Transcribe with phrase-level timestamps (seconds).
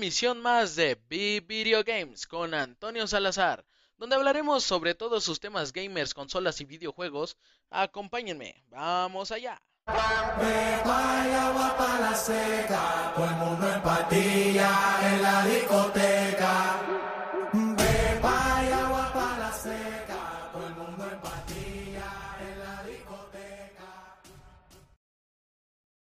[0.00, 3.66] emisión más de B Video Games con Antonio Salazar,
[3.98, 7.36] donde hablaremos sobre todos sus temas gamers, consolas y videojuegos.
[7.68, 9.60] Acompáñenme, vamos allá.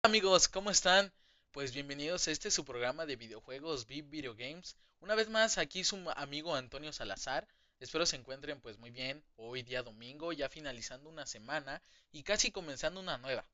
[0.03, 1.13] Amigos, ¿cómo están?
[1.55, 4.77] Pues bienvenidos a este su programa de videojuegos VIP Video Games.
[4.99, 7.47] Una vez más aquí su amigo Antonio Salazar.
[7.79, 9.23] Espero se encuentren pues muy bien.
[9.37, 11.81] Hoy día domingo, ya finalizando una semana
[12.11, 13.45] y casi comenzando una nueva.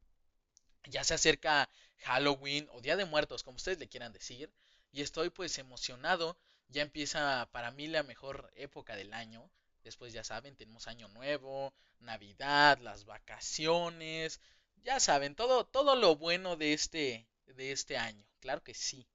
[0.85, 1.69] Ya se acerca
[1.99, 4.51] Halloween o Día de Muertos, como ustedes le quieran decir,
[4.93, 6.39] y estoy pues emocionado.
[6.69, 9.51] Ya empieza para mí la mejor época del año.
[9.85, 14.41] Después ya saben, tenemos año nuevo, Navidad, las vacaciones,
[14.85, 18.25] ya saben, todo todo lo bueno de este de este año.
[18.41, 19.07] Claro que sí.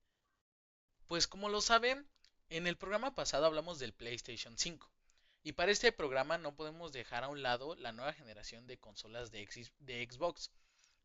[1.08, 2.08] Pues como lo saben,
[2.50, 4.91] en el programa pasado hablamos del PlayStation 5.
[5.44, 9.31] Y para este programa no podemos dejar a un lado la nueva generación de consolas
[9.31, 10.50] de, Xbox.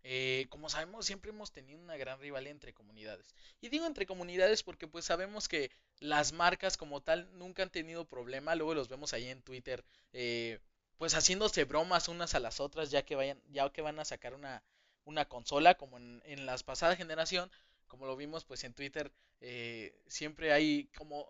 [0.02, 3.34] Eh, como sabemos, siempre hemos tenido una gran rivalidad entre comunidades.
[3.60, 8.06] Y digo entre comunidades porque pues sabemos que las marcas como tal nunca han tenido
[8.06, 8.54] problema.
[8.54, 10.58] Luego los vemos ahí en Twitter, eh,
[10.96, 14.32] pues haciéndose bromas unas a las otras ya que vayan, ya que van a sacar
[14.34, 14.62] una,
[15.10, 17.50] una consola como en, en la pasada generación,
[17.88, 21.26] como lo vimos pues en Twitter, eh, siempre hay como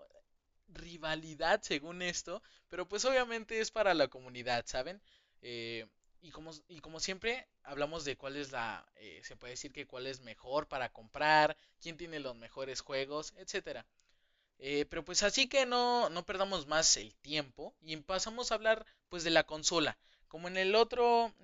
[0.68, 5.00] rivalidad según esto, pero pues obviamente es para la comunidad, ¿saben?
[5.42, 5.86] Eh,
[6.22, 9.86] y, como, y como siempre hablamos de cuál es la, eh, se puede decir que
[9.86, 13.86] cuál es mejor para comprar, quién tiene los mejores juegos, etcétera.
[14.90, 19.24] pero pues así que no, no perdamos más el tiempo y pasamos a hablar pues
[19.24, 19.98] de la consola.
[20.28, 21.34] Como en el otro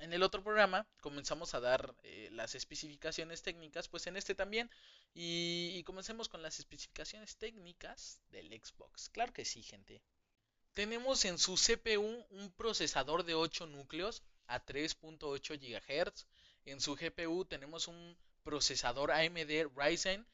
[0.00, 4.70] en el otro programa comenzamos a dar eh, las especificaciones técnicas, pues en este también.
[5.14, 9.08] Y, comencemos con las especificaciones técnicas del Xbox.
[9.10, 10.02] Claro que sí, gente.
[10.72, 16.26] Tenemos en su CPU un procesador de 8 núcleos a 3.8 GHz.
[16.64, 20.26] En su GPU tenemos un procesador AMD Ryzen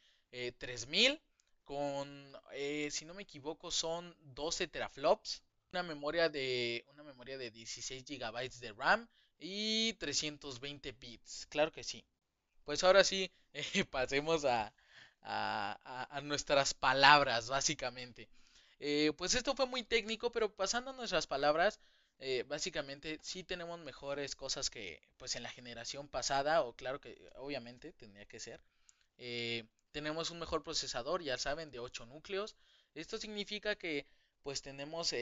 [0.58, 1.20] 3000 eh,
[1.64, 5.42] con, eh, si no me equivoco, son 12 teraflops.
[5.72, 11.46] Una memoria de, una memoria de 16 GB de RAM y 320 bits.
[11.46, 12.04] Claro que sí.
[12.64, 14.72] Pues ahora sí, eh, pasemos a,
[15.22, 18.28] a, nuestras palabras, básicamente.
[18.78, 21.80] Eh, pues esto fue muy técnico, pero pasando a nuestras palabras,
[22.18, 27.30] eh, básicamente sí tenemos mejores cosas que pues en la generación pasada, o claro que
[27.36, 28.60] obviamente tendría que ser.
[29.92, 32.56] tenemos un mejor procesador, ya saben, de 8 núcleos.
[32.94, 34.06] Esto significa que
[34.42, 35.12] pues tenemos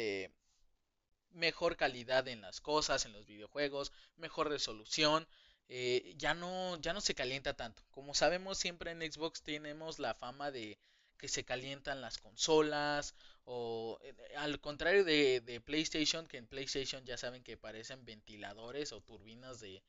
[1.35, 5.27] mejor calidad en las cosas, en los videojuegos, mejor resolución.
[5.69, 7.83] Eh, ya no ya no se calienta tanto.
[7.91, 10.79] Como sabemos siempre en Xbox tenemos la fama de
[11.19, 17.17] que se calientan las consolas o eh, al contrario de, PlayStation que en PlayStation ya
[17.17, 19.83] saben que parecen ventiladores o turbinas de,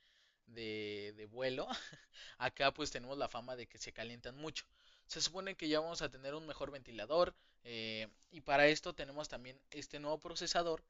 [0.48, 1.68] de, vuelo
[2.38, 4.66] acá pues tenemos la fama de que se calientan mucho
[5.08, 9.28] se supone que ya vamos a tener un mejor ventilador eh, y para esto tenemos
[9.28, 10.84] también este nuevo procesador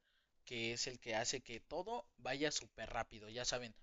[0.46, 3.76] que es el que hace que todo vaya súper rápido, ya saben.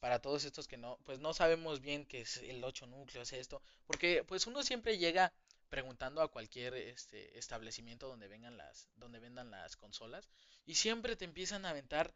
[0.00, 3.62] Para todos estos que no, pues no sabemos bien qué es el 8 núcleos, esto,
[3.86, 5.32] porque pues uno siempre llega
[5.68, 10.28] preguntando a cualquier este, establecimiento donde vengan las, donde vendan las consolas
[10.66, 12.14] y siempre te empiezan a aventar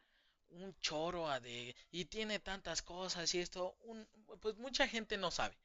[0.49, 4.07] un choro de y tiene tantas cosas y esto, un,
[4.41, 5.57] pues mucha gente no sabe.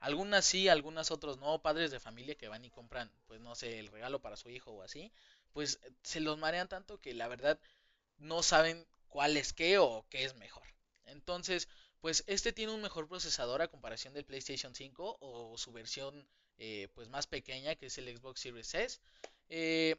[0.00, 3.80] Algunas sí, algunas otros no, padres de familia que van y compran, pues no sé,
[3.80, 5.12] el regalo para su hijo o así,
[5.52, 7.58] pues se los marean tanto que la verdad
[8.18, 10.66] no saben cuál es qué o qué es mejor.
[11.06, 11.68] Entonces,
[12.00, 16.88] pues este tiene un mejor procesador a comparación del PlayStation 5 o su versión eh,
[16.94, 19.00] pues más pequeña que es el Xbox Series S.
[19.48, 19.96] Eh,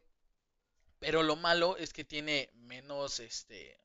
[1.00, 3.80] pero lo malo es que tiene menos, este,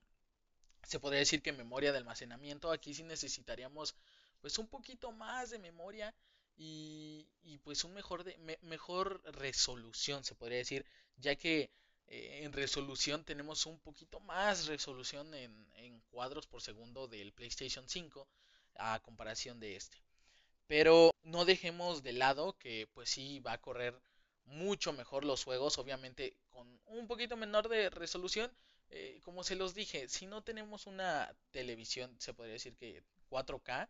[0.82, 2.72] se podría decir que memoria de almacenamiento.
[2.72, 3.94] Aquí sí necesitaríamos
[4.40, 6.14] pues un poquito más de memoria
[6.56, 10.84] y, y pues un mejor, de, mejor resolución se podría decir,
[11.16, 11.70] ya que
[12.06, 15.64] eh, en resolución tenemos un poquito más resolución en,
[16.10, 18.28] cuadros por segundo del PlayStation 5
[18.76, 19.98] a comparación de este.
[20.66, 24.00] Pero no dejemos de lado que pues sí va a correr
[24.44, 28.50] mucho mejor los juegos, obviamente con un poquito menor de resolución.
[28.90, 33.88] Eh, como se los dije, si no tenemos una televisión, se podría decir que 4K,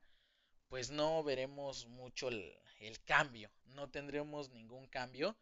[0.68, 5.36] pues no veremos mucho el cambio, no tendremos ningún cambio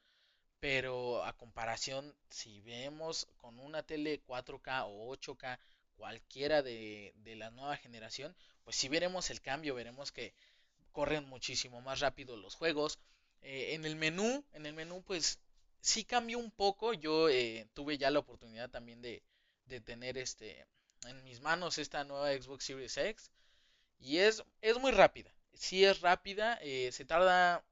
[0.63, 5.59] pero a comparación, si vemos con una tele 4K o 8K,
[5.97, 8.33] cualquiera de, la nueva generación,
[8.63, 10.33] pues si veremos el cambio, veremos que
[10.93, 13.01] corren muchísimo más rápido los juegos.
[13.41, 15.41] Eh, en el menú, en el menú pues
[15.81, 16.95] sí cambió un poco.
[16.95, 19.21] Yo eh, tuve ya la oportunidad también de,
[19.67, 20.65] de tener este
[21.09, 23.33] en mis manos esta nueva Xbox Series X
[23.99, 25.35] y es, es muy rápida.
[25.55, 27.65] Sí es rápida, eh, se tarda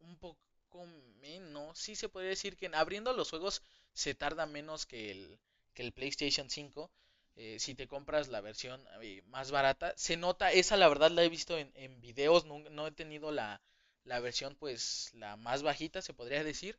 [0.00, 0.47] un poco
[0.86, 1.78] menos.
[1.78, 5.38] Sí se podría decir que abriendo los juegos se tarda menos que el,
[5.74, 6.90] que el PlayStation 5.
[7.36, 11.22] Eh, si te compras la versión eh, más barata, se nota, esa la verdad la
[11.22, 13.62] he visto en, en videos, no, no, he tenido la,
[14.04, 16.78] la, versión pues la más bajita, se podría decir.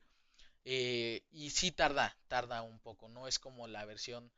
[0.66, 4.32] Eh, y sí tarda, tarda un poco, no es como la versión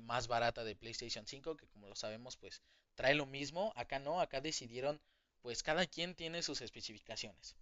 [0.00, 2.62] más barata de PlayStation 5, que como lo sabemos pues
[2.94, 5.00] trae lo mismo, acá no, acá decidieron
[5.42, 7.56] pues cada quien tiene sus especificaciones.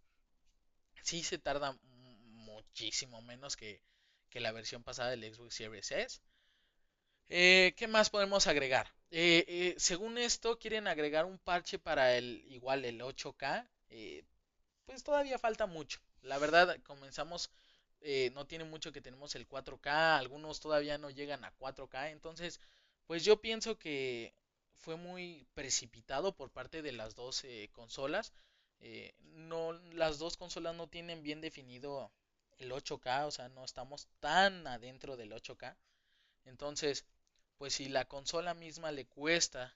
[1.04, 3.82] Sí se tarda muchísimo menos que,
[4.30, 6.20] que la versión pasada del Xbox Series S.
[7.28, 8.90] Eh, ¿Qué más podemos agregar?
[9.10, 13.68] Eh, eh, según esto, quieren agregar un parche para el igual el 8K.
[13.90, 14.24] Eh,
[14.86, 16.00] pues todavía falta mucho.
[16.22, 17.50] La verdad, comenzamos,
[18.32, 20.18] no tiene mucho que tenemos el 4K.
[20.18, 22.12] Algunos todavía no llegan a 4K.
[22.12, 22.60] Entonces,
[23.06, 24.34] pues yo pienso que
[24.72, 27.44] fue muy precipitado por parte de las dos
[28.86, 32.12] eh, no, las dos consolas no tienen bien definido
[32.58, 35.75] el 8K, o sea, no estamos tan adentro del 8K.
[36.44, 37.06] Entonces,
[37.56, 39.75] pues si la consola misma le cuesta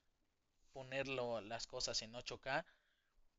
[0.74, 2.66] ponerlo las cosas en 8K,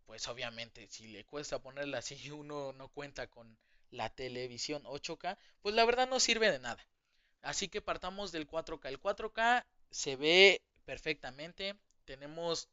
[0.07, 3.55] pues obviamente si le cuesta ponerla así uno no cuenta con
[3.91, 6.83] la televisión 8K, pues la verdad no sirve de nada.
[7.43, 8.87] Así que partamos del 4K.
[8.87, 12.69] El 4K se ve perfectamente, tenemos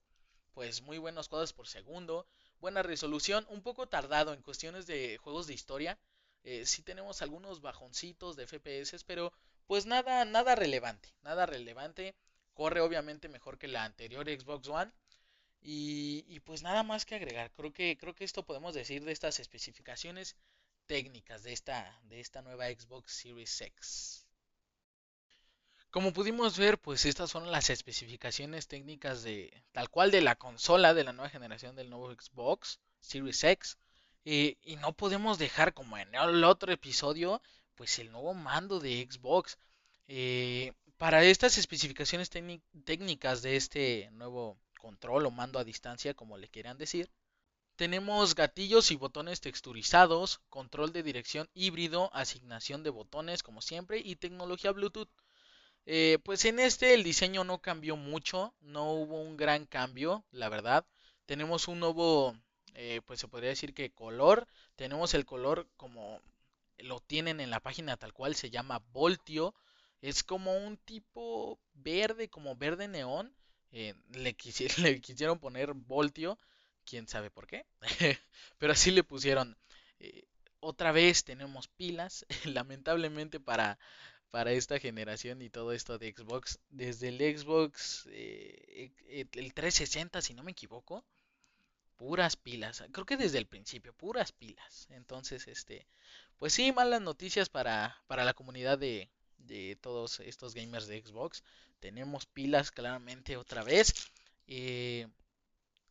[0.55, 2.27] pues muy buenos cuadros por segundo,
[2.67, 5.97] buena resolución, un poco tardado en cuestiones de juegos de historia.
[6.43, 9.33] Eh, sí tenemos algunos bajoncitos de FPS, pero
[9.69, 12.17] pues nada, nada relevante, nada relevante.
[12.55, 14.91] Corre obviamente mejor que la anterior Xbox One.
[15.63, 17.53] Y, y, pues nada más que agregar.
[17.53, 20.35] Creo que, creo que esto podemos decir de estas especificaciones
[20.89, 24.26] técnicas de esta, de esta nueva Xbox Series X.
[25.91, 30.95] Como pudimos ver, pues estas son las especificaciones técnicas de tal cual de la consola
[30.95, 33.79] de la nueva generación del nuevo Xbox Series X.
[34.25, 37.41] Eh, y no podemos dejar como en el otro episodio
[37.77, 39.59] pues el nuevo mando de Xbox.
[40.09, 46.49] Eh, para estas especificaciones técnicas de este nuevo control o mando a distancia, como le
[46.49, 47.11] quieran decir,
[47.77, 54.17] tenemos gatillos y botones texturizados, control de dirección híbrido, asignación de botones como siempre y
[54.17, 55.11] tecnología Bluetooth.
[55.87, 60.49] Eh, pues en este el diseño no cambió mucho, no hubo un gran cambio, la
[60.49, 60.85] verdad.
[61.27, 62.37] Tenemos un nuevo,
[62.75, 64.47] eh, pues se podría decir que color.
[64.77, 66.21] Tenemos el color como
[66.79, 69.55] lo tienen en la página tal cual, se llama Voltio.
[70.03, 73.35] Es como un tipo verde, como verde neón.
[73.73, 76.39] Eh, le, quisi le, quisieron poner Voltio,
[76.85, 77.67] quién sabe por qué.
[78.59, 79.57] Pero así le pusieron.
[80.01, 80.25] Eh,
[80.61, 83.79] otra vez tenemos pilas, lamentablemente para,
[84.37, 86.59] para esta generación y todo esto de Xbox.
[86.69, 88.93] Desde el Xbox, eh,
[89.33, 91.07] el 360, si no me equivoco,
[91.97, 92.85] puras pilas.
[92.93, 94.89] Creo que desde el principio, puras pilas.
[94.91, 95.87] Entonces, este,
[96.37, 101.43] pues sí, malas noticias para, para la comunidad de, de todos estos gamers de Xbox.
[101.81, 103.95] Tenemos pilas claramente otra vez.
[104.49, 105.09] Eh,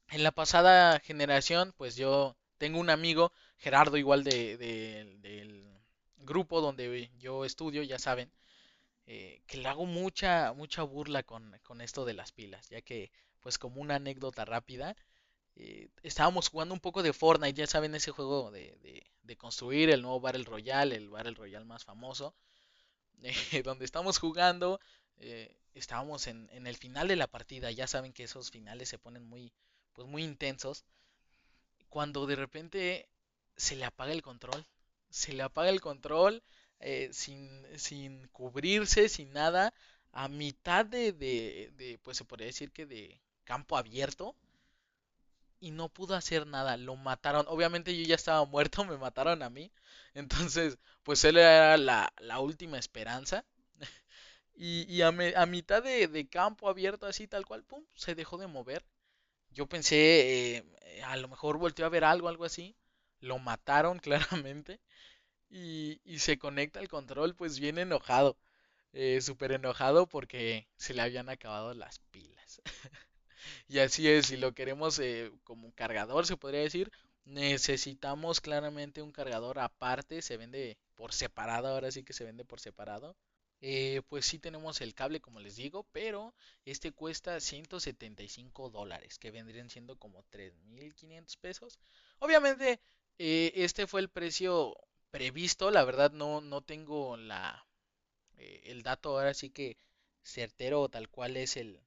[0.09, 5.74] en la pasada generación, pues yo tengo un amigo, Gerardo, igual de, de, del
[6.25, 8.31] grupo donde yo estudio, ya saben,
[9.07, 13.11] eh, que le hago mucha, mucha burla con, con esto de las pilas, ya que,
[13.39, 14.95] pues como una anécdota rápida,
[15.55, 18.77] eh, estábamos jugando un poco de Fortnite, ya saben ese juego de,
[19.23, 22.35] de, construir el nuevo Battle Royale, el Battle Royale más famoso,
[23.23, 24.79] eh, donde estamos jugando,
[25.73, 29.23] estábamos en, en, el final de la partida, ya saben que esos finales se ponen
[29.23, 29.53] muy,
[29.93, 30.85] pues muy intensos,
[31.89, 33.07] cuando de repente
[33.55, 34.65] se le apaga el control,
[35.15, 36.43] se le apaga el control
[36.79, 39.73] eh, sin, sin cubrirse, sin nada,
[40.11, 44.35] a mitad de, de, de, pues se podría decir que de campo abierto,
[45.59, 47.45] y no pudo hacer nada, lo mataron.
[47.49, 49.71] Obviamente yo ya estaba muerto, me mataron a mí.
[50.13, 53.45] Entonces, pues él era la, la última esperanza.
[54.55, 58.15] y, y a, me, a, mitad de, de, campo abierto así tal cual, pum, se
[58.15, 58.85] dejó de mover.
[59.51, 60.65] Yo pensé, eh,
[61.05, 62.75] a lo mejor volteó a ver algo, algo así.
[63.19, 64.81] Lo mataron claramente.
[65.57, 68.37] Y, se conecta al control pues bien enojado.
[68.93, 72.61] Eh, Súper enojado porque se le habían acabado las pilas.
[73.67, 76.91] Y así es, si lo queremos eh, como cargador, se podría decir,
[77.25, 82.59] necesitamos claramente un cargador aparte, se vende por separado, ahora sí que se vende por
[82.59, 83.15] separado.
[83.61, 86.33] Eh, pues sí tenemos el cable como les digo, pero
[86.65, 91.79] este cuesta 175 dólares, que vendrían siendo como 3.500 pesos.
[92.19, 92.79] Obviamente
[93.17, 94.75] Eh, este fue el precio
[95.15, 97.65] previsto, la verdad no, no tengo la,
[98.37, 99.77] eh, el dato ahora sí que
[100.23, 101.79] certero tal cual es el,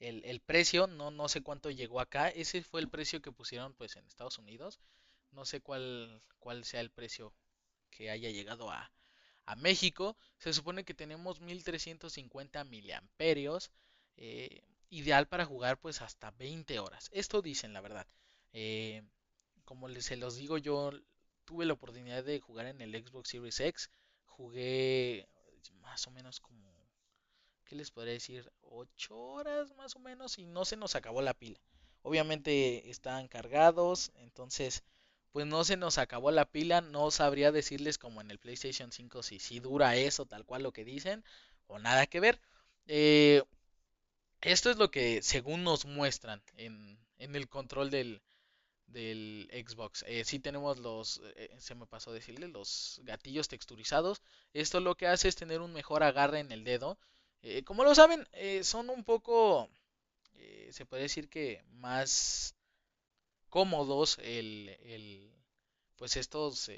[0.00, 3.74] el, el precio, no, no sé cuánto llegó acá, ese fue el precio que pusieron
[3.74, 4.80] pues en Estados Unidos,
[5.32, 7.34] no sé cuál, cuál sea el precio
[7.90, 8.92] que haya llegado a,
[9.46, 13.70] a México, se supone que tenemos 1350 miliamperios,
[14.16, 18.06] eh, ideal para jugar pues hasta 20 horas, esto dicen la verdad,
[18.52, 19.02] eh,
[19.64, 20.92] como se los digo yo
[21.52, 23.90] tuve la oportunidad de jugar en el Xbox Series X,
[24.24, 25.28] jugué
[25.82, 26.72] más o menos como
[27.66, 28.50] ¿qué les podría decir?
[28.62, 31.60] 8 horas más o menos y no se nos acabó la pila.
[32.00, 34.82] Obviamente estaban cargados, entonces
[35.30, 39.22] pues no se nos acabó la pila, no sabría decirles como en el PlayStation 5
[39.22, 41.22] si, si dura eso tal cual lo que dicen
[41.66, 42.40] o nada que ver.
[42.86, 43.42] Eh,
[44.40, 48.22] esto es lo que según nos muestran en, en el control del,
[48.86, 50.04] del Xbox.
[50.06, 54.22] Eh, sí tenemos los, eh, se me pasó decirle, los gatillos texturizados.
[54.52, 56.98] Esto lo que hace es tener un mejor agarre en el dedo
[57.42, 59.68] eh, como lo saben, eh, son un poco,
[60.34, 62.54] eh, se puede decir que más
[63.50, 65.32] cómodos el, el
[65.96, 66.70] pues estos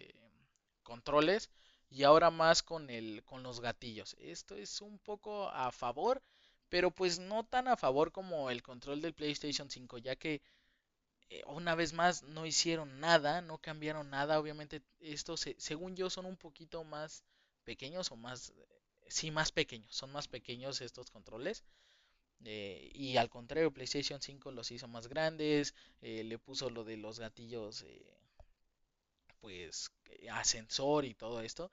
[0.83, 1.51] controles
[1.91, 4.17] y ahora más con el, con los gatillos.
[4.21, 6.23] Esto es un poco a favor,
[6.69, 10.43] pero pues no tan a favor como el control del PlayStation 5, ya que
[11.47, 14.39] una vez más no hicieron nada, no cambiaron nada.
[14.39, 17.25] Obviamente estos, según yo, son un poquito más
[17.65, 18.53] pequeños o más
[19.09, 21.65] sí más pequeños, son más pequeños estos controles.
[22.45, 26.97] Eh, y al contrario, PlayStation 5 los hizo más grandes, eh, le puso lo de
[26.97, 28.05] los gatillos, eh,
[29.41, 29.91] pues
[30.31, 31.71] ascensor y todo esto.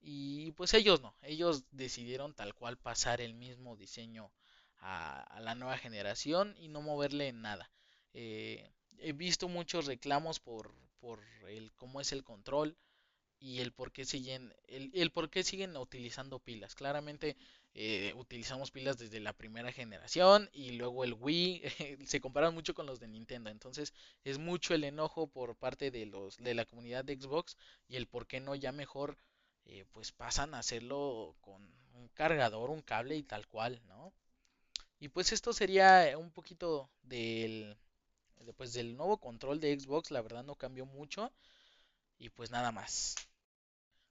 [0.00, 4.32] Y pues ellos no, ellos decidieron tal cual pasar el mismo diseño
[4.80, 7.70] a la nueva generación y no moverle nada.
[8.98, 12.76] He visto muchos reclamos por, por el cómo es el control
[13.38, 16.74] y el por qué siguen, el, el por qué siguen utilizando pilas.
[16.74, 17.36] Claramente
[17.74, 21.62] eh, utilizamos pilas desde la primera generación y luego el Wii
[22.06, 23.50] se comparan mucho con los de Nintendo.
[23.50, 23.92] Entonces
[24.24, 27.56] es mucho el enojo por parte de los de la comunidad de Xbox
[27.88, 29.18] y el por qué no ya mejor
[29.66, 31.62] eh, pues pasan a hacerlo con
[31.94, 34.12] un cargador, un cable y tal cual, ¿no?
[35.00, 37.76] Y pues esto sería un poquito del
[38.52, 41.32] pues del nuevo control de Xbox, la verdad no cambió mucho
[42.18, 43.14] y pues nada más.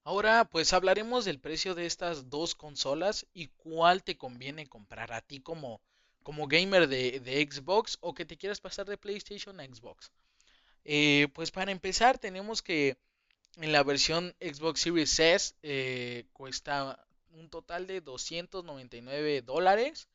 [0.04, 5.22] Ahora pues hablaremos del precio de estas dos consolas y cuál te conviene comprar a
[5.22, 5.82] ti como,
[6.24, 10.12] como gamer de, Xbox o que te quieras pasar de PlayStation a Xbox.
[10.86, 12.98] Eh, pues para empezar tenemos que
[13.58, 20.08] en la versión Xbox Series S eh, cuesta un total de 299 dólares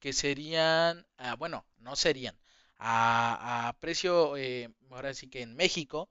[0.00, 2.36] que serían, ah, bueno, no serían,
[2.78, 6.08] a, precio, eh, ahora sí que en México,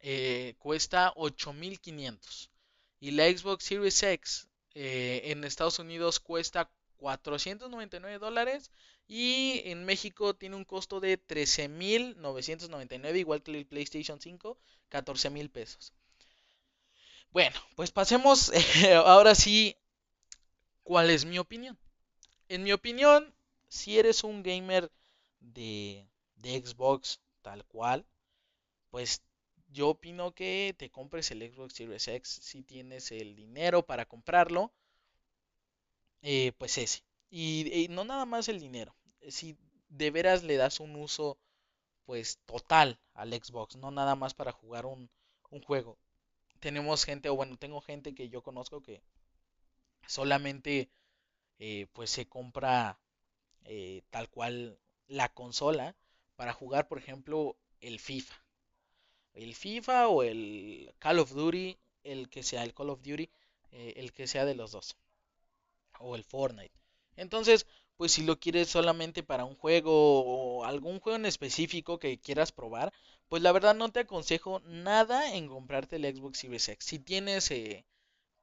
[0.00, 2.50] eh, cuesta 8500
[3.00, 8.70] y la Xbox Series X eh, en Estados Unidos cuesta 499 dólares
[9.08, 14.58] y en México tiene un costo de 13.999 igual que el PlayStation 5
[14.90, 15.92] 14.000 pesos.
[17.32, 18.52] Bueno pues pasemos
[19.04, 19.76] ahora sí
[20.84, 21.76] cuál es mi opinión
[22.48, 23.34] en mi opinión
[23.68, 24.90] si eres un gamer
[25.54, 28.06] de, de Xbox tal cual
[28.90, 29.22] pues
[29.68, 34.72] yo opino que te compres el Xbox Series X si tienes el dinero para comprarlo.
[36.22, 37.04] Eh, pues ese.
[37.30, 38.96] Y, no nada más el dinero.
[39.28, 39.56] Si
[39.88, 41.38] de veras le das un uso
[42.04, 45.10] pues total al Xbox, no nada más para jugar un,
[45.64, 45.98] juego.
[46.60, 49.02] Tenemos gente, o bueno, tengo gente que yo conozco que
[50.06, 50.88] solamente
[51.58, 52.98] eh, pues se compra
[53.64, 55.96] eh, tal cual la consola
[56.36, 58.36] para jugar, por ejemplo, el FIFA
[59.36, 63.28] el FIFA o el Call of Duty, el que sea el Call of Duty,
[63.70, 64.96] eh, el que sea de los dos.
[66.00, 66.74] O el Fortnite.
[67.16, 72.18] Entonces, pues si lo quieres solamente para un juego o algún juego en específico que
[72.18, 72.92] quieras probar,
[73.28, 76.86] pues la verdad no te aconsejo nada en comprarte el Xbox Series X.
[76.86, 77.84] Si tienes eh,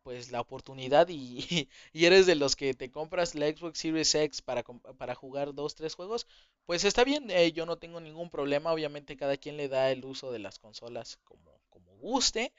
[0.03, 4.63] pues la oportunidad y, eres de los que te compras la Xbox Series X para,
[4.63, 6.27] para jugar dos, tres juegos,
[6.65, 10.05] pues está bien, eh, yo no tengo ningún problema, obviamente cada quien le da el
[10.05, 12.53] uso de las consolas como, como guste,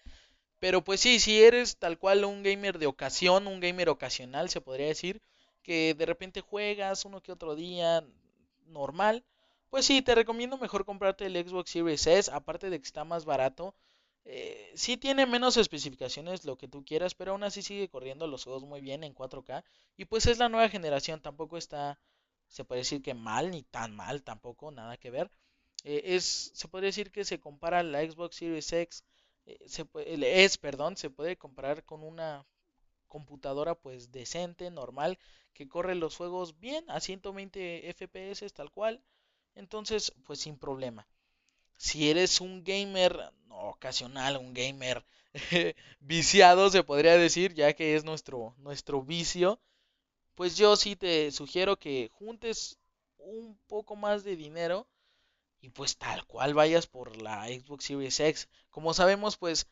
[0.58, 4.60] pero pues sí, si eres tal cual un gamer de ocasión, un gamer ocasional se
[4.60, 5.20] podría decir,
[5.62, 8.04] que de repente juegas uno que otro día
[8.66, 9.24] normal,
[9.70, 13.24] pues sí, te recomiendo mejor comprarte el Xbox Series S, aparte de que está más
[13.24, 13.74] barato,
[14.24, 18.44] eh, sí tiene menos especificaciones, lo que tú quieras, pero aún así sigue corriendo los
[18.44, 19.64] juegos muy bien en 4K.
[19.96, 21.98] Y pues es la nueva generación, tampoco está,
[22.48, 25.30] se puede decir que mal, ni tan mal, tampoco, nada que ver.
[25.84, 29.04] Eh, es, se podría decir que se compara la Xbox Series X,
[29.46, 32.46] eh, se puede, el S, perdón, se puede comparar con una
[33.08, 35.18] computadora pues decente, normal,
[35.52, 39.02] que corre los juegos bien a 120 FPS tal cual.
[39.54, 41.06] Entonces, pues sin problema.
[41.84, 43.12] Si eres un gamer
[43.50, 45.04] ocasional, un gamer
[46.00, 49.60] viciado, se podría decir, ya que es nuestro, nuestro vicio,
[50.34, 52.78] pues yo sí te sugiero que juntes
[53.18, 54.88] un poco más de dinero
[55.60, 58.48] y pues tal cual vayas por la Xbox Series X.
[58.70, 59.66] Como sabemos, pues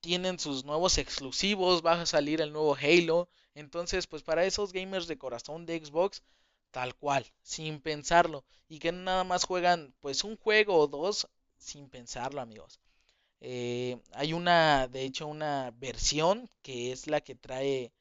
[0.00, 3.28] tienen sus nuevos exclusivos, va a salir el nuevo Halo.
[3.54, 6.24] Entonces, pues para esos gamers de corazón de Xbox,
[6.70, 8.44] tal cual, sin pensarlo.
[8.68, 12.80] Y que nada más juegan pues un juego o dos sin pensarlo, amigos.
[13.40, 17.92] Eh, hay una, de hecho, una versión que es la que trae,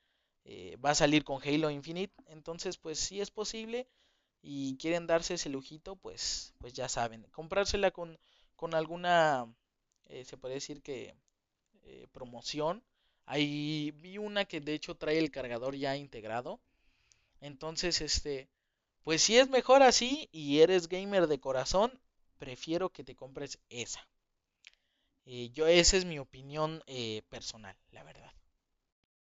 [0.45, 2.13] eh, va a salir con Halo Infinite.
[2.27, 3.87] Entonces, pues si es posible
[4.41, 7.23] y quieren darse ese lujito, pues, pues ya saben.
[7.31, 8.19] Comprársela con,
[8.55, 9.47] con alguna,
[10.07, 11.15] eh, se puede decir que
[12.11, 12.83] promoción.
[13.25, 16.59] Ahí vi una que de hecho trae el cargador ya integrado.
[17.41, 18.49] Entonces, este,
[19.09, 21.99] pues si es mejor así y eres gamer de corazón,
[22.37, 24.07] prefiero que te compres esa.
[25.25, 28.31] Eh, yo, esa es mi opinión eh, personal, la verdad.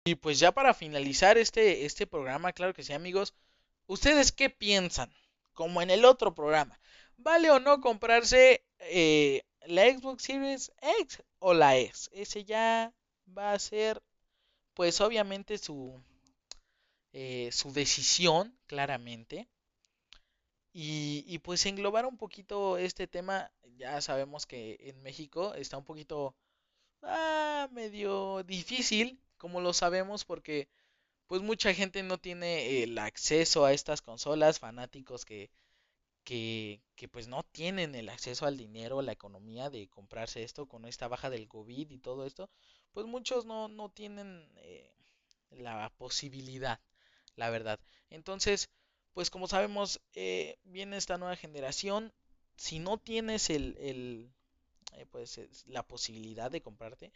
[0.06, 3.34] Y pues ya para finalizar este, este programa, claro que sí, amigos,
[3.86, 5.14] ¿ustedes qué piensan?
[5.52, 6.80] Como en el otro programa,
[7.18, 12.10] ¿vale o no comprarse la Xbox Series X o la S.
[12.14, 12.94] Ese ya
[13.38, 14.02] va a ser,
[14.74, 16.02] pues obviamente su,
[17.12, 19.50] eh, su decisión, claramente.
[20.78, 25.86] Y, y, pues englobar un poquito este tema, ya sabemos que en México está un
[25.86, 26.36] poquito
[27.04, 30.68] ah, medio difícil, como lo sabemos, porque
[31.28, 35.50] pues mucha gente no tiene el acceso a estas consolas, fanáticos que
[36.26, 41.08] que, pues no tienen el acceso al dinero, la economía de comprarse esto con esta
[41.08, 42.50] baja del COVID y todo esto,
[42.94, 44.92] pues muchos no, no tienen eh,
[45.52, 46.80] la posibilidad,
[47.36, 47.80] la verdad.
[48.10, 48.70] Entonces,
[49.16, 52.14] pues como sabemos, eh, viene esta nueva generación,
[52.56, 54.32] si no tienes el, el
[54.94, 57.12] eh, pues la posibilidad de comprarte,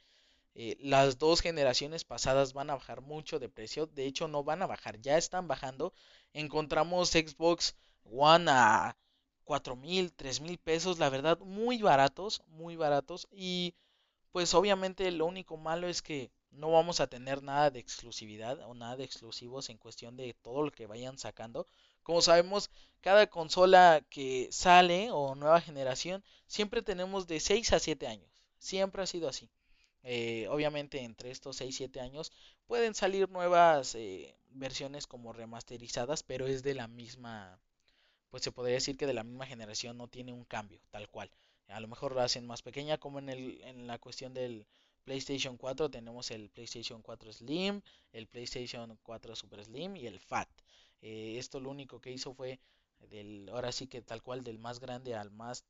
[0.80, 4.68] las dos generaciones pasadas van a bajar mucho de precio, de hecho no van a
[4.68, 5.94] bajar, ya están bajando.
[6.34, 8.98] Encontramos Xbox One a
[9.46, 13.28] cuatro mil, tres mil pesos, la verdad, muy baratos, muy baratos.
[13.32, 13.76] Y
[14.32, 18.74] pues obviamente lo único malo es que no vamos a tener nada de exclusividad o
[18.74, 21.66] nada de exclusivos en cuestión de todo lo que vayan sacando.
[22.10, 28.08] Como sabemos, cada consola que sale o nueva generación, siempre tenemos de 6 a 7
[28.08, 28.32] años.
[28.58, 29.48] Siempre ha sido así.
[30.02, 32.32] Eh, obviamente entre estos 6 7 años
[32.66, 37.62] pueden salir nuevas eh, versiones como remasterizadas, pero es de la misma
[38.32, 41.30] pues se podría decir que de la misma generación no tiene un cambio, tal cual.
[41.68, 44.66] A lo mejor lo hacen más pequeña, como en, el, en la cuestión del
[45.04, 47.82] PlayStation 4 tenemos el PlayStation 4 Slim,
[48.14, 50.50] el PlayStation 4 Super Slim y el Fat.
[51.02, 52.60] Eh, esto lo único que hizo fue
[53.10, 55.64] del, ahora sí que tal cual del más grande al más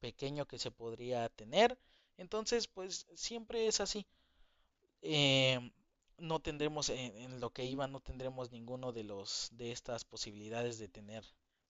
[0.00, 1.78] pequeño que se podría tener.
[2.18, 4.06] Entonces, pues siempre es así.
[5.02, 5.72] Eh,
[6.18, 10.78] no tendremos en, en, lo que iba, no tendremos ninguno de los de estas posibilidades
[10.78, 11.24] de tener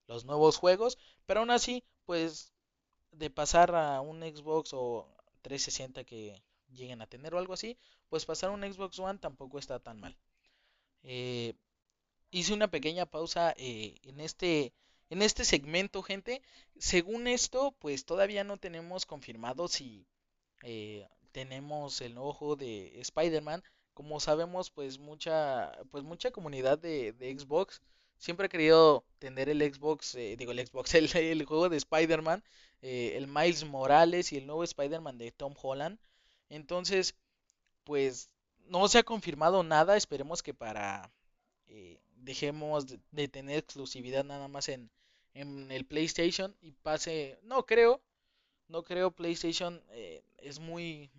[0.07, 2.53] los nuevos juegos, pero aún así, pues
[3.13, 5.09] de pasar a un Xbox o
[5.43, 9.59] 360 que lleguen a tener o algo así, pues pasar a un Xbox One tampoco
[9.59, 10.17] está tan mal.
[11.03, 11.55] Eh,
[12.33, 14.73] hice una pequeña pausa eh, en este
[15.11, 16.43] en este segmento, gente.
[16.79, 20.07] Según esto, pues todavía no tenemos confirmado si
[20.65, 23.63] eh, tenemos el juego de Spider-Man.
[23.95, 27.83] Como sabemos, pues mucha pues mucha comunidad de, Xbox
[28.23, 32.43] siempre he querido tener el Xbox, eh, digo el Xbox, el, juego de Spider-Man,
[32.81, 35.99] eh, el Miles Morales y el nuevo Spider-Man de Tom Holland.
[36.49, 37.15] Entonces,
[37.85, 38.31] pues
[38.67, 41.11] no se ha confirmado nada, esperemos que para
[41.67, 44.91] eh, dejemos de, tener exclusividad nada más en,
[45.35, 48.01] en, el PlayStation y pase, no creo,
[48.69, 49.83] no creo PlayStation,
[50.39, 51.11] es muy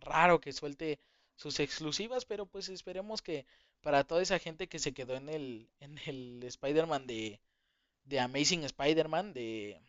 [0.00, 0.98] raro que suelte
[1.36, 3.46] sus exclusivas, pero pues esperemos que
[3.80, 7.40] para toda esa gente que se quedó en el, en el Spider-Man de,
[8.04, 9.80] de Amazing Spider-Man, de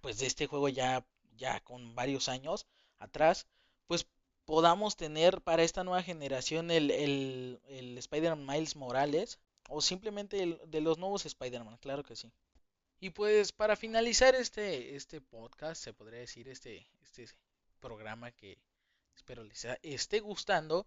[0.00, 1.04] pues de este juego ya,
[1.36, 2.66] ya con varios años
[2.98, 3.46] atrás,
[3.86, 4.06] pues
[4.44, 9.38] podamos tener para esta nueva generación el, el, el Spider-Man Miles Morales
[9.70, 12.30] o simplemente de los nuevos Spider-Man, claro que sí.
[13.00, 17.26] Y pues para finalizar este, este podcast, se podría decir este, este
[17.80, 18.58] programa que
[19.16, 20.86] espero les esté gustando,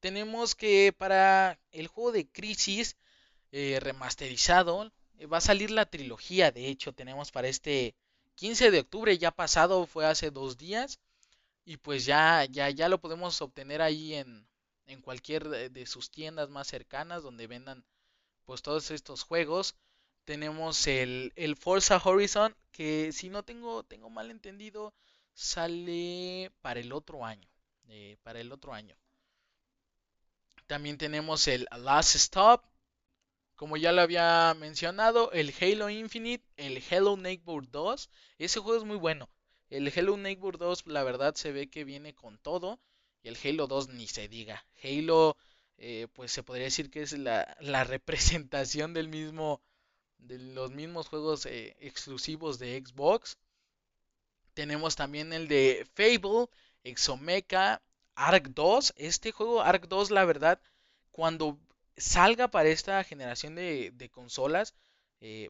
[0.00, 2.96] tenemos que para el juego de Crisis
[3.52, 6.50] eh, remasterizado eh, va a salir la trilogía.
[6.50, 7.94] De hecho, tenemos para este
[8.36, 11.00] 15 de octubre ya pasado, fue hace dos días.
[11.64, 14.48] Y pues ya, ya, ya lo podemos obtener ahí en,
[14.86, 17.84] en cualquier de, sus tiendas más cercanas donde vendan
[18.50, 19.76] pues todos estos juegos.
[20.24, 24.92] Tenemos el, el Forza Horizon, que si no tengo, tengo mal entendido,
[25.34, 27.48] sale para el otro año.
[27.86, 28.96] Eh, para el otro año.
[30.66, 32.64] También tenemos el Last Stop,
[33.54, 38.10] como ya lo había mencionado, el Halo Infinite, el Halo Neighbor 2.
[38.38, 39.30] Ese juego es muy bueno.
[39.68, 42.80] El Halo Neighbor 2, la verdad, se ve que viene con todo.
[43.22, 44.66] Y el Halo 2 ni se diga.
[44.82, 45.36] Halo,
[45.82, 49.62] eh, pues se podría decir que es la, la, representación del mismo,
[50.18, 53.38] de los mismos juegos eh, exclusivos de Xbox.
[54.54, 56.48] Tenemos también el de Fable,
[56.84, 57.80] Exomecha,
[58.14, 58.92] Ark 2.
[58.96, 60.60] Este juego, Ark 2, la verdad,
[61.12, 61.58] cuando
[61.96, 64.74] salga para esta generación de, consolas,
[65.20, 65.48] eh,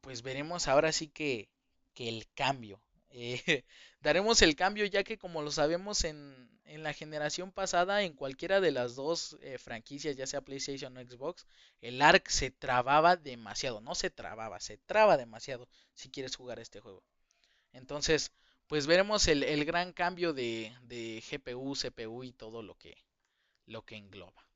[0.00, 1.48] pues veremos ahora sí que,
[1.94, 2.80] que el cambio.
[3.10, 3.42] Eh,
[4.00, 8.60] daremos el cambio ya que como lo sabemos en, en, la generación pasada, en cualquiera
[8.60, 11.46] de las dos eh, franquicias, ya sea PlayStation o Xbox,
[11.80, 13.80] el ARC se trababa demasiado.
[13.80, 17.02] No se trababa, se traba demasiado si quieres jugar este juego.
[17.72, 18.32] Entonces,
[18.68, 20.72] pues veremos el, gran cambio de,
[21.30, 22.96] GPU, CPU y todo lo que,
[23.66, 24.46] lo que engloba.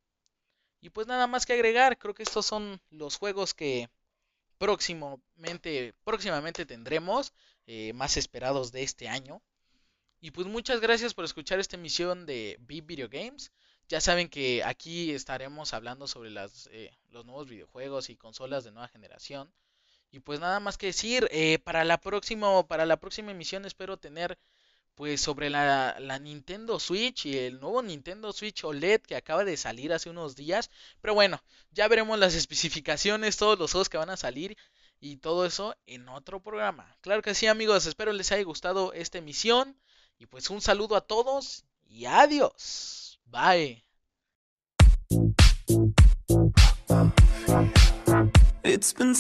[0.81, 3.89] Y pues nada más que agregar, creo que estos son los juegos que
[4.63, 7.33] próximamente, próximamente tendremos,
[7.67, 9.43] eh, más esperados de este año.
[10.21, 13.51] Y pues muchas gracias por escuchar esta emisión de Beat Video Games.
[13.89, 18.71] Ya saben que aquí estaremos hablando sobre las, eh, los nuevos videojuegos y consolas de
[18.71, 19.53] nueva generación.
[20.13, 23.97] Y pues nada más que decir, eh, para, la próxima, para la próxima emisión espero
[23.97, 24.39] tener
[24.95, 29.57] pues sobre la, la, Nintendo Switch y el nuevo Nintendo Switch OLED que acaba de
[29.57, 30.71] salir hace unos días.
[31.01, 34.57] Pero bueno, ya veremos las especificaciones, todos los juegos que van a salir
[35.01, 36.97] y todo eso en otro programa.
[37.01, 39.77] Claro que sí amigos, espero les haya gustado esta emisión.
[40.19, 43.19] Y pues un saludo a todos y adiós.
[43.27, 43.85] Bye.
[48.65, 49.15] It's been